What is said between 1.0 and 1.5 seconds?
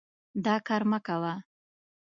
کوه.